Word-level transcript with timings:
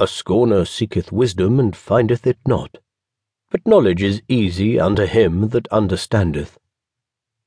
A 0.00 0.06
scorner 0.06 0.64
seeketh 0.64 1.10
wisdom 1.10 1.58
and 1.58 1.74
findeth 1.74 2.24
it 2.24 2.38
not. 2.46 2.78
But 3.50 3.66
knowledge 3.66 4.00
is 4.00 4.22
easy 4.28 4.78
unto 4.78 5.06
him 5.06 5.48
that 5.48 5.66
understandeth. 5.72 6.56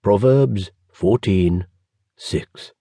Proverbs 0.02 0.72
14 0.92 1.66
6. 2.18 2.74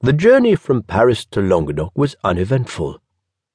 The 0.00 0.12
journey 0.12 0.56
from 0.56 0.82
Paris 0.82 1.24
to 1.30 1.40
Languedoc 1.40 1.92
was 1.96 2.16
uneventful. 2.22 3.00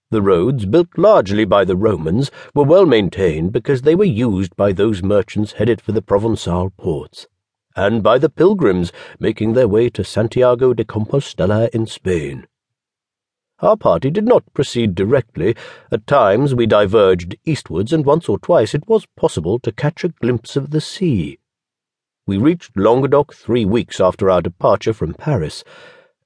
The 0.09 0.23
roads, 0.23 0.65
built 0.65 0.97
largely 0.97 1.45
by 1.45 1.63
the 1.63 1.77
Romans, 1.77 2.31
were 2.55 2.63
well 2.63 2.87
maintained 2.87 3.51
because 3.51 3.83
they 3.83 3.93
were 3.93 4.03
used 4.03 4.55
by 4.55 4.73
those 4.73 5.03
merchants 5.03 5.53
headed 5.53 5.81
for 5.81 5.91
the 5.91 6.01
Provençal 6.01 6.75
ports, 6.77 7.27
and 7.75 8.01
by 8.01 8.17
the 8.17 8.29
pilgrims 8.29 8.91
making 9.19 9.53
their 9.53 9.67
way 9.67 9.87
to 9.91 10.03
Santiago 10.03 10.73
de 10.73 10.83
Compostela 10.83 11.69
in 11.73 11.85
Spain. 11.85 12.47
Our 13.61 13.77
party 13.77 14.09
did 14.09 14.25
not 14.25 14.51
proceed 14.55 14.95
directly. 14.95 15.55
At 15.91 16.07
times 16.07 16.55
we 16.55 16.65
diverged 16.65 17.35
eastwards, 17.45 17.93
and 17.93 18.03
once 18.03 18.27
or 18.27 18.39
twice 18.39 18.73
it 18.73 18.87
was 18.87 19.05
possible 19.15 19.59
to 19.59 19.71
catch 19.71 20.03
a 20.03 20.09
glimpse 20.09 20.55
of 20.55 20.71
the 20.71 20.81
sea. 20.81 21.37
We 22.25 22.37
reached 22.37 22.75
Languedoc 22.75 23.33
three 23.33 23.65
weeks 23.65 23.99
after 23.99 24.29
our 24.29 24.41
departure 24.41 24.93
from 24.93 25.13
Paris, 25.13 25.63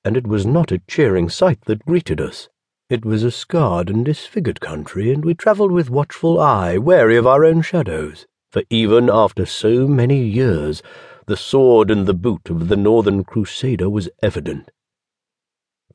and 0.05 0.15
it 0.15 0.27
was 0.27 0.45
not 0.45 0.71
a 0.71 0.81
cheering 0.87 1.27
sight 1.27 1.61
that 1.65 1.85
greeted 1.85 2.21
us. 2.21 2.47
It 2.89 3.03
was 3.03 3.23
a 3.23 3.31
scarred 3.31 3.89
and 3.89 4.05
disfigured 4.05 4.61
country, 4.61 5.11
and 5.11 5.25
we 5.25 5.33
travelled 5.33 5.71
with 5.71 5.89
watchful 5.89 6.39
eye, 6.39 6.77
wary 6.77 7.17
of 7.17 7.27
our 7.27 7.43
own 7.43 7.63
shadows, 7.63 8.27
for 8.51 8.63
even 8.69 9.09
after 9.09 9.45
so 9.45 9.87
many 9.87 10.23
years, 10.23 10.83
the 11.25 11.35
sword 11.35 11.89
and 11.89 12.05
the 12.05 12.13
boot 12.13 12.49
of 12.49 12.67
the 12.67 12.77
northern 12.77 13.23
crusader 13.23 13.89
was 13.89 14.07
evident. 14.21 14.69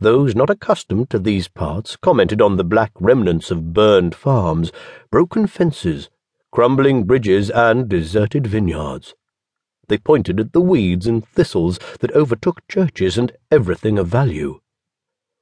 Those 0.03 0.35
not 0.35 0.49
accustomed 0.49 1.11
to 1.11 1.19
these 1.19 1.49
parts 1.49 1.95
commented 1.95 2.41
on 2.41 2.57
the 2.57 2.65
black 2.65 2.93
remnants 2.99 3.51
of 3.51 3.75
burned 3.75 4.15
farms, 4.15 4.73
broken 5.11 5.47
fences, 5.47 6.09
crumbling 6.51 7.05
bridges, 7.05 7.51
and 7.51 7.87
deserted 7.87 8.47
vineyards. 8.47 9.15
They 9.89 9.99
pointed 9.99 10.41
at 10.41 10.55
the 10.55 10.61
weeds 10.63 11.07
and 11.07 11.27
thistles 11.27 11.79
that 11.99 12.13
overtook 12.13 12.67
churches 12.67 13.19
and 13.19 13.33
everything 13.51 13.99
of 13.99 14.09
value. 14.09 14.61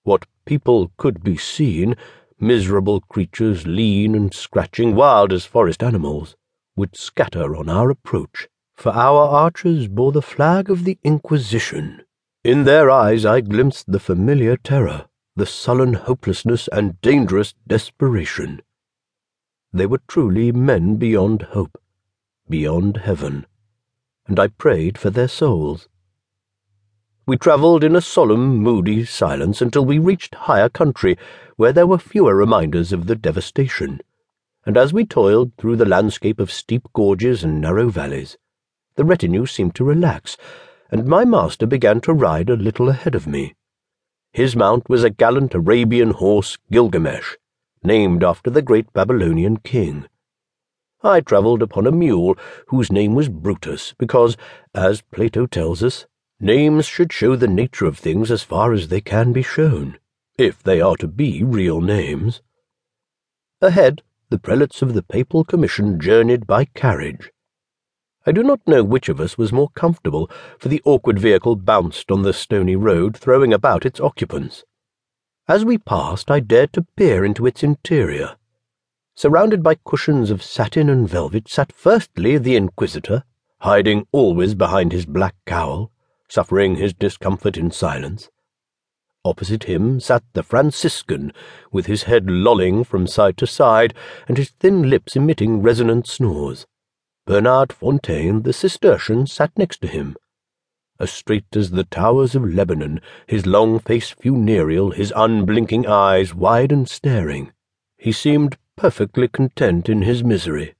What 0.03 0.27
people 0.45 0.91
could 0.97 1.23
be 1.23 1.37
seen, 1.37 1.95
miserable 2.41 3.01
creatures, 3.03 3.65
lean 3.65 4.17
and 4.17 4.35
scratching, 4.35 4.97
wild 4.97 5.33
as 5.33 5.45
forest 5.45 5.85
animals, 5.85 6.35
would 6.75 6.97
scatter 6.97 7.55
on 7.55 7.69
our 7.69 7.91
approach, 7.91 8.49
for 8.75 8.91
our 8.91 9.29
archers 9.29 9.87
bore 9.87 10.11
the 10.11 10.23
flag 10.23 10.69
of 10.69 10.83
the 10.83 10.99
Inquisition. 11.05 12.03
In 12.49 12.65
their 12.65 12.91
eyes 12.91 13.27
I 13.27 13.43
glimpsed 13.43 13.93
the 13.93 14.01
familiar 14.01 14.57
terror, 14.57 15.05
the 15.37 15.45
sullen 15.45 15.93
hopelessness 15.93 16.67
and 16.69 16.99
dangerous 17.03 17.53
desperation. 17.67 18.63
They 19.71 19.85
were 19.85 20.01
truly 20.09 20.51
men 20.51 20.97
beyond 20.97 21.43
hope, 21.53 21.79
beyond 22.49 22.97
heaven, 23.05 23.45
and 24.27 24.41
I 24.41 24.47
prayed 24.47 24.97
for 24.97 25.11
their 25.11 25.29
souls. 25.29 25.91
We 27.27 27.37
travelled 27.37 27.85
in 27.85 27.95
a 27.95 28.01
solemn, 28.01 28.57
moody 28.57 29.05
silence 29.05 29.61
until 29.61 29.85
we 29.85 29.99
reached 29.99 30.35
higher 30.35 30.71
country, 30.71 31.19
where 31.57 31.75
there 31.75 31.87
were 31.87 31.99
fewer 31.99 32.35
reminders 32.35 32.95
of 32.95 33.09
the 33.09 33.15
devastation, 33.15 34.01
and 34.65 34.79
as 34.79 34.95
we 34.95 35.05
toiled 35.05 35.53
through 35.59 35.77
the 35.77 35.85
landscape 35.85 36.41
of 36.41 36.51
steep 36.51 36.89
gorges 36.95 37.45
and 37.45 37.61
narrow 37.61 37.91
valleys, 37.91 38.39
the 38.95 39.05
retinue 39.05 39.45
seemed 39.45 39.75
to 39.75 39.85
relax 39.85 40.39
and 40.91 41.07
my 41.07 41.25
master 41.25 41.67
began 41.67 42.01
to 42.01 42.13
ride 42.13 42.51
a 42.51 42.57
little 42.57 42.89
ahead 42.89 43.15
of 43.15 43.27
me. 43.27 43.55
His 44.33 44.55
mount 44.55 44.89
was 44.89 45.05
a 45.05 45.11
gallant 45.11 45.55
Arabian 45.55 46.11
horse, 46.11 46.59
Gilgamesh, 46.71 47.37
named 47.83 48.23
after 48.23 48.51
the 48.51 48.63
great 48.63 48.93
Babylonian 48.93 49.59
king. 49.59 50.07
I 51.03 51.21
travelled 51.21 51.63
upon 51.63 51.87
a 51.87 51.93
mule 51.93 52.37
whose 52.69 52.91
name 52.91 53.15
was 53.15 53.29
Brutus, 53.29 53.95
because, 53.99 54.37
as 54.75 55.03
Plato 55.03 55.47
tells 55.47 55.83
us, 55.83 56.07
names 56.41 56.87
should 56.87 57.13
show 57.13 57.37
the 57.37 57.49
nature 57.49 57.87
of 57.87 57.99
things 57.99 58.31
as 58.31 58.43
far 58.43 58.73
as 58.73 58.89
they 58.89 59.01
can 59.01 59.33
be 59.33 59.43
shown, 59.43 59.99
if 60.37 60.63
they 60.63 60.81
are 60.81 60.97
to 60.97 61.07
be 61.09 61.45
real 61.45 61.81
names. 61.81 62.43
Ahead, 63.61 64.03
the 64.31 64.39
prelates 64.39 64.83
of 64.83 64.95
the 64.95 65.03
Papal 65.03 65.45
Commission 65.45 66.01
journeyed 66.01 66.47
by 66.47 66.65
carriage. 66.65 67.31
I 68.29 68.31
do 68.31 68.43
not 68.43 68.61
know 68.67 68.85
which 68.85 69.09
of 69.09 69.21
us 69.21 69.39
was 69.39 69.55
more 69.55 69.71
comfortable, 69.71 70.31
for 70.59 70.69
the 70.69 70.83
awkward 70.85 71.19
vehicle 71.19 71.57
bounced 71.57 72.11
on 72.11 72.21
the 72.21 72.35
stony 72.35 72.77
road, 72.77 73.17
throwing 73.17 73.55
about 73.55 73.87
its 73.87 74.01
occupants. 74.01 74.65
As 75.49 75.65
we 75.65 75.79
passed, 75.79 76.31
I 76.31 76.41
dared 76.41 76.75
to 76.75 76.83
peer 76.95 77.25
into 77.25 77.47
its 77.47 77.63
interior. 77.63 78.37
Surrounded 79.15 79.63
by 79.63 79.77
cushions 79.77 80.31
of 80.31 80.43
satin 80.43 80.91
and 80.91 81.09
velvet 81.09 81.49
sat 81.49 81.73
firstly 81.73 82.37
the 82.37 82.55
Inquisitor, 82.55 83.25
hiding 83.61 84.07
always 84.13 84.55
behind 84.55 84.93
his 84.93 85.07
black 85.07 85.35
cowl, 85.47 85.91
suffering 86.29 86.77
his 86.77 86.93
discomfort 86.93 87.57
in 87.57 87.71
silence. 87.71 88.29
Opposite 89.25 89.65
him 89.65 90.01
sat 90.01 90.23
the 90.35 90.43
Franciscan, 90.43 91.33
with 91.73 91.87
his 91.87 92.03
head 92.03 92.29
lolling 92.29 92.85
from 92.85 93.07
side 93.07 93.39
to 93.39 93.47
side 93.47 93.95
and 94.29 94.37
his 94.37 94.51
thin 94.51 94.91
lips 94.91 95.17
emitting 95.17 95.63
resonant 95.63 96.07
snores. 96.07 96.67
Bernard 97.29 97.75
Fontaine, 97.75 98.41
the 98.41 98.55
Cistercian, 98.55 99.27
sat 99.27 99.53
next 99.59 99.83
to 99.83 99.87
him. 99.87 100.17
As 100.99 101.11
straight 101.11 101.55
as 101.55 101.73
the 101.73 101.85
towers 101.85 102.35
of 102.35 102.43
Lebanon, 102.43 103.03
his 103.27 103.45
long 103.45 103.81
face 103.81 104.09
funereal, 104.09 104.93
his 104.93 105.13
unblinking 105.15 105.87
eyes 105.87 106.35
wide 106.35 106.73
and 106.73 106.89
staring, 106.89 107.53
he 107.99 108.13
seemed 108.13 108.57
perfectly 108.77 109.29
content 109.29 109.91
in 109.91 110.01
his 110.01 110.25
misery. 110.25 110.73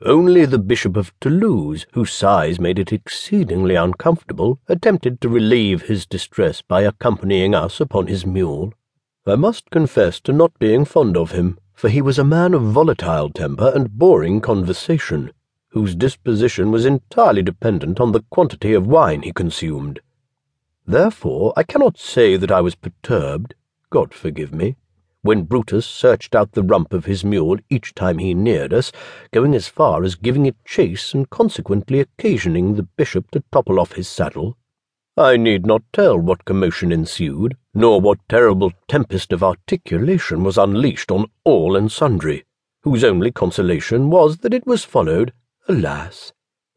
Only 0.00 0.44
the 0.44 0.60
Bishop 0.60 0.96
of 0.96 1.12
Toulouse, 1.18 1.84
whose 1.94 2.12
size 2.12 2.60
made 2.60 2.78
it 2.78 2.92
exceedingly 2.92 3.74
uncomfortable, 3.74 4.60
attempted 4.68 5.20
to 5.20 5.28
relieve 5.28 5.82
his 5.82 6.06
distress 6.06 6.62
by 6.62 6.82
accompanying 6.82 7.56
us 7.56 7.80
upon 7.80 8.06
his 8.06 8.24
mule. 8.24 8.72
I 9.26 9.34
must 9.34 9.70
confess 9.70 10.20
to 10.20 10.32
not 10.32 10.56
being 10.60 10.84
fond 10.84 11.16
of 11.16 11.32
him, 11.32 11.58
for 11.74 11.88
he 11.88 12.00
was 12.00 12.20
a 12.20 12.24
man 12.24 12.54
of 12.54 12.62
volatile 12.62 13.30
temper 13.30 13.72
and 13.74 13.90
boring 13.98 14.40
conversation 14.40 15.32
whose 15.76 15.94
disposition 15.94 16.70
was 16.70 16.86
entirely 16.86 17.42
dependent 17.42 18.00
on 18.00 18.10
the 18.12 18.24
quantity 18.30 18.72
of 18.72 18.86
wine 18.86 19.20
he 19.20 19.30
consumed. 19.30 20.00
Therefore, 20.86 21.52
I 21.54 21.64
cannot 21.64 21.98
say 21.98 22.38
that 22.38 22.50
I 22.50 22.62
was 22.62 22.74
perturbed, 22.74 23.54
God 23.90 24.14
forgive 24.14 24.54
me, 24.54 24.76
when 25.20 25.42
Brutus 25.42 25.84
searched 25.84 26.34
out 26.34 26.52
the 26.52 26.62
rump 26.62 26.94
of 26.94 27.04
his 27.04 27.26
mule 27.26 27.58
each 27.68 27.94
time 27.94 28.16
he 28.16 28.32
neared 28.32 28.72
us, 28.72 28.90
going 29.34 29.54
as 29.54 29.68
far 29.68 30.02
as 30.02 30.14
giving 30.14 30.46
it 30.46 30.56
chase 30.64 31.12
and 31.12 31.28
consequently 31.28 32.00
occasioning 32.00 32.76
the 32.76 32.84
bishop 32.96 33.30
to 33.32 33.44
topple 33.52 33.78
off 33.78 33.92
his 33.92 34.08
saddle. 34.08 34.56
I 35.14 35.36
need 35.36 35.66
not 35.66 35.82
tell 35.92 36.16
what 36.16 36.46
commotion 36.46 36.90
ensued, 36.90 37.54
nor 37.74 38.00
what 38.00 38.26
terrible 38.30 38.72
tempest 38.88 39.30
of 39.30 39.42
articulation 39.42 40.42
was 40.42 40.56
unleashed 40.56 41.10
on 41.10 41.26
all 41.44 41.76
and 41.76 41.92
sundry, 41.92 42.46
whose 42.80 43.04
only 43.04 43.30
consolation 43.30 44.08
was 44.08 44.38
that 44.38 44.54
it 44.54 44.66
was 44.66 44.82
followed 44.82 45.34
alas, 45.68 46.32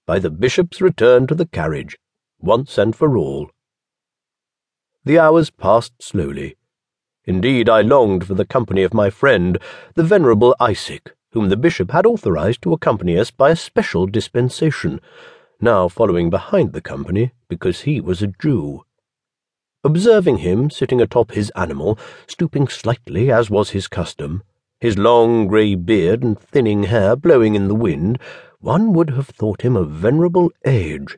by 0.08 0.18
the 0.18 0.30
bishop's 0.32 0.82
return 0.82 1.28
to 1.28 1.36
the 1.36 1.46
carriage, 1.46 1.98
once 2.40 2.78
and 2.78 2.96
for 2.96 3.18
all. 3.18 3.52
The 5.06 5.20
hours 5.20 5.52
passed 5.52 5.94
slowly. 6.02 6.58
Indeed, 7.26 7.70
I 7.70 7.82
longed 7.82 8.26
for 8.26 8.34
the 8.34 8.46
company 8.46 8.82
of 8.82 8.94
my 8.94 9.12
friend, 9.12 9.60
the 9.94 10.04
venerable 10.04 10.56
Isaac, 10.60 11.16
whom 11.32 11.50
the 11.50 11.58
bishop 11.58 11.92
had 11.92 12.08
authorized 12.08 12.64
to 12.64 12.74
accompany 12.74 13.18
us 13.18 13.30
by 13.30 13.52
a 13.52 13.56
special 13.56 14.08
dispensation, 14.08 15.00
now 15.62 15.88
following 15.88 16.32
behind 16.32 16.74
the 16.74 16.82
company 16.82 17.32
because 17.48 17.82
he 17.82 18.02
was 18.02 18.24
a 18.24 18.28
Jew. 18.28 18.84
Observing 19.84 20.40
him 20.40 20.72
sitting 20.72 21.00
atop 21.00 21.32
his 21.32 21.52
animal, 21.52 22.00
stooping 22.28 22.68
slightly 22.68 23.32
as 23.32 23.52
was 23.52 23.70
his 23.70 23.88
custom, 23.88 24.42
his 24.82 24.98
long 24.98 25.48
grey 25.48 25.76
beard 25.76 26.24
and 26.24 26.40
thinning 26.40 26.84
hair 26.84 27.16
blowing 27.16 27.54
in 27.54 27.68
the 27.68 27.76
wind, 27.76 28.18
one 28.62 28.94
would 28.94 29.12
have 29.12 29.28
thought 29.28 29.62
him 29.62 29.76
of 29.76 29.90
venerable 29.90 30.52
age. 30.66 31.18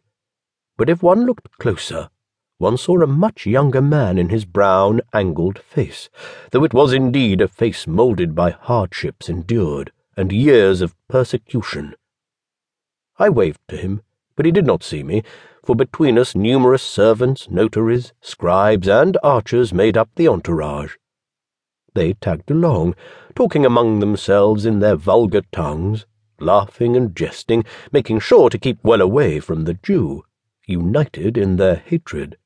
But 0.78 0.90
if 0.90 1.02
one 1.02 1.26
looked 1.26 1.58
closer, 1.58 2.10
one 2.58 2.78
saw 2.78 3.02
a 3.02 3.08
much 3.08 3.46
younger 3.48 3.82
man 3.82 4.18
in 4.18 4.30
his 4.30 4.46
brown, 4.46 5.02
angled 5.14 5.58
face, 5.58 6.10
though 6.52 6.64
it 6.64 6.74
was 6.74 6.94
indeed 6.94 7.42
a 7.42 7.48
face 7.48 7.88
moulded 7.88 8.36
by 8.36 8.52
hardships 8.52 9.30
endured 9.30 9.92
and 10.16 10.32
years 10.32 10.82
of 10.82 10.96
persecution. 11.08 11.96
I 13.18 13.30
waved 13.30 13.62
to 13.70 13.78
him, 13.78 14.04
but 14.36 14.46
he 14.46 14.52
did 14.52 14.66
not 14.68 14.84
see 14.84 15.02
me, 15.02 15.24
for 15.64 15.76
between 15.76 16.18
us 16.18 16.36
numerous 16.36 16.84
servants, 16.84 17.50
notaries, 17.50 18.14
scribes, 18.22 18.88
and 18.88 19.18
archers 19.24 19.74
made 19.74 19.98
up 19.98 20.10
the 20.16 20.28
entourage. 20.28 20.96
They 21.94 22.14
tagged 22.14 22.50
along, 22.50 22.96
talking 23.36 23.66
among 23.66 24.00
themselves 24.00 24.66
in 24.66 24.80
their 24.80 24.96
vulgar 24.96 25.42
tongues, 25.52 26.06
laughing 26.42 26.98
and 26.98 27.16
jesting, 27.16 27.64
making 27.92 28.20
sure 28.20 28.50
to 28.50 28.58
keep 28.58 28.80
well 28.84 29.02
away 29.02 29.40
from 29.40 29.64
the 29.64 29.76
Jew, 29.76 30.24
united 30.66 31.38
in 31.38 31.58
their 31.58 31.76
hatred. 31.76 32.38